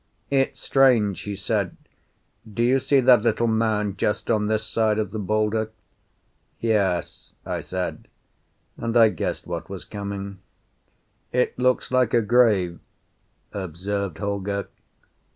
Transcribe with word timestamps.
"It's 0.31 0.59
strange," 0.59 1.21
he 1.21 1.35
said. 1.35 1.77
"Do 2.51 2.63
you 2.63 2.79
see 2.79 3.01
that 3.01 3.21
little 3.21 3.45
mound 3.45 3.99
just 3.99 4.31
on 4.31 4.47
this 4.47 4.63
side 4.65 4.97
of 4.97 5.11
the 5.11 5.19
boulder?" 5.19 5.69
"Yes," 6.59 7.33
I 7.45 7.59
said, 7.61 8.07
and 8.77 8.97
I 8.97 9.09
guessed 9.09 9.45
what 9.45 9.69
was 9.69 9.85
coming. 9.85 10.39
"It 11.31 11.53
looks 11.59 11.91
like 11.91 12.15
a 12.15 12.21
grave," 12.23 12.79
observed 13.53 14.17
Holger. 14.17 14.69